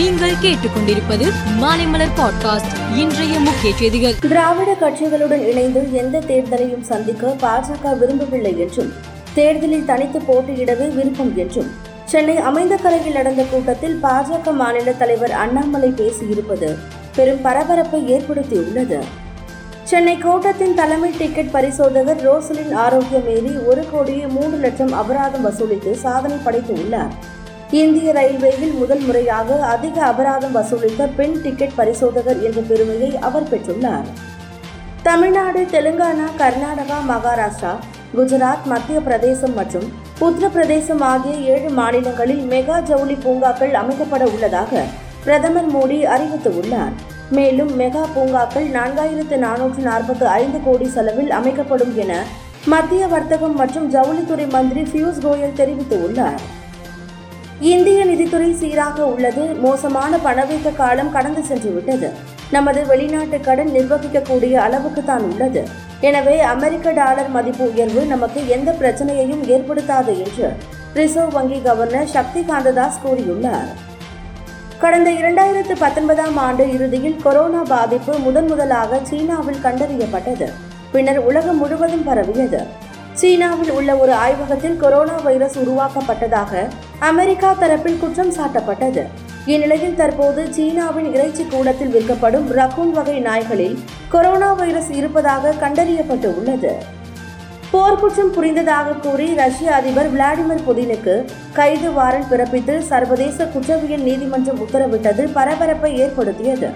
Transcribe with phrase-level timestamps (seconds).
[0.00, 2.96] நீங்கள் கேட்டுக்கொண்டிருப்பது மாலைமலர் பாட்காஸ்ட்.
[2.96, 4.14] இன்றைய முக்கிய செய்திகள்.
[4.18, 8.92] திராவிட கட்சிகளுடன் இணைந்து எந்த தேர்தலையும் சந்திக்க பாஜக விரும்பவில்லை என்றும்
[9.34, 11.70] தேர்தலில் தனித்து போட்டியிடவே விருப்பம் என்றும்
[12.04, 16.78] சென்னை அமைந்த கலையில் நடந்த கூட்டத்தில் பாஜக மாநில தலைவர் அண்ணாமலை பேசியிருப்பது
[17.14, 18.98] பெரும் பரபரப்பை ஏற்படுத்தியுள்ளது.
[19.82, 26.36] சென்னை கோட்டத்தின் தலைமை டிக்கெட் பரிசோதகர் ரோசலின் ஆரோக்கியம் மீறி ஒரு கோடியே மூன்று லட்சம் அபராதம் வசூலித்து சாதனை
[26.44, 27.10] படைத்துள்ளார்.
[27.78, 34.08] இந்திய ரயில்வேயில் முதல் முறையாக அதிக அபராதம் வசூலித்த பெண் டிக்கெட் பரிசோதகர் என்ற பெருமையை அவர் பெற்றுள்ளார்.
[35.02, 37.72] தமிழ்நாடு தெலுங்கானா கர்நாடகா மகாராஷ்டிரா
[38.16, 39.86] குஜராத் மத்திய பிரதேசம் மற்றும்
[40.26, 44.84] உத்தரப்பிரதேசம் ஆகிய ஏழு மாநிலங்களில் மெகா ஜவுளி பூங்காக்கள் அமைக்கப்பட உள்ளதாக
[45.24, 46.94] பிரதமர் மோடி அறிவித்துள்ளார்.
[47.30, 52.22] மேலும் மெகா பூங்காக்கள் நான்காயிரத்து நானூற்று நாற்பத்தி ஐந்து கோடி செலவில் அமைக்கப்படும் என
[52.66, 56.42] மத்திய வர்த்தகம் மற்றும் ஜவுளித்துறை மந்திரி பியூஷ் கோயல் தெரிவித்துள்ளார்.
[57.68, 62.08] இந்திய நிதித்துறை சீராக உள்ளது மோசமான பணவீக்க காலம் கடந்து சென்று விட்டது
[62.54, 65.62] நமது வெளிநாட்டு கடன் நிர்வகிக்கக்கூடிய அளவுக்கு தான் உள்ளது.
[66.00, 70.48] எனவே அமெரிக்க டாலர் மதிப்பு உயர்வு நமக்கு எந்த பிரச்சனையையும் ஏற்படுத்தாது என்று
[70.94, 73.70] ரிசர்வ் வங்கி கவர்னர் சக்தி காந்ததாஸ் கூறியுள்ளார்.
[74.78, 80.48] கடந்த இரண்டாயிரத்து பத்தொன்பதாம் ஆண்டு இறுதியில் கொரோனா பாதிப்பு முதன் முதலாக சீனாவில் கண்டறியப்பட்டது.
[80.92, 82.62] பின்னர் உலகம் முழுவதும் பரவியது.
[83.12, 86.62] சீனாவில் உள்ள ஒரு ஆய்வகத்தில் கொரோனா வைரஸ் உருவாக்கப்பட்டதாக
[87.08, 89.02] அமெரிக்கா தரப்பில் குற்றம் சாட்டப்பட்டது.
[89.46, 96.72] இந்நிலையில் தற்போது சீனாவின் இறைச்சி கூடத்தில் விற்கப்படும் ரக்கூன் வகை நாய்களில் கொரோனா வைரஸ் இருப்பதாக கண்டறியப்பட்டு உள்ளது
[97.72, 101.14] போர்க்குற்றம் புரிந்ததாக கூறி ரஷ்ய அதிபர் விளாடிமிர் புதினுக்கு
[101.52, 106.70] கைது வாரண்ட் பிறப்பித்து சர்வதேச குற்றவியல் நீதிமன்றம் உத்தரவிட்டது பரபரப்பை ஏற்படுத்தியது.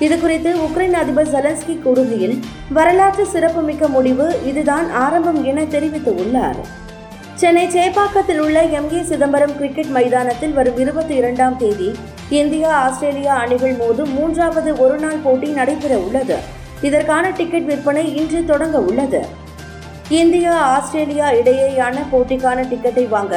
[0.00, 2.36] இதுகுறித்து உக்ரைன் அதிபர் ஜெலன்ஸ்கி கூறுகையில்
[2.72, 6.60] வரலாற்று சிறப்புமிக்க முடிவு இதுதான் ஆரம்பம் என தெரிவித்துள்ளார்.
[7.40, 11.86] சென்னை சேப்பாக்கத்தில் உள்ள எம் ஏ சிதம்பரம் கிரிக்கெட் மைதானத்தில் வரும் இருபத்தி இரண்டாம் தேதி
[12.38, 16.36] இந்தியா ஆஸ்திரேலியா அணிகள் மோதும் மூன்றாவது ஒருநாள் போட்டி நடைபெற உள்ளது.
[16.88, 19.20] இதற்கான டிக்கெட் விற்பனை இன்று தொடங்க உள்ளது.
[20.22, 23.34] இந்தியா ஆஸ்திரேலியா இடையேயான போட்டிக்கான டிக்கெட்டை வாங்க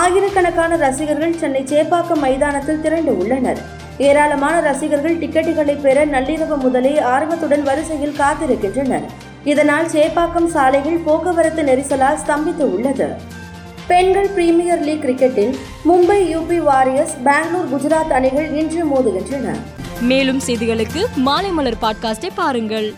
[0.00, 3.60] ஆயிரக்கணக்கான ரசிகர்கள் சென்னை சேப்பாக்கம் மைதானத்தில் திரண்டு உள்ளனர்.
[4.10, 9.08] ஏராளமான ரசிகர்கள் டிக்கெட்டுகளை பெற நள்ளிரவு முதலே ஆர்வத்துடன் வரிசையில் காத்திருக்கின்றனர்.
[9.52, 13.10] இதனால் சேப்பாக்கம் சாலைகள் போக்குவரத்து நெரிசலால் ஸ்தம்பித்து உள்ளது.
[13.86, 15.56] பெண்கள் பிரீமியர் லீக் கிரிக்கெட்டில்
[15.88, 19.56] மும்பை யூபி வாரியர்ஸ் பெங்களூர் குஜராத் அணிகள் இன்று மோதுகின்றன.
[20.00, 22.94] மேலும் செய்திகளுக்கு மாலை மலர் பாட்காஸ்டை பாருங்கள்.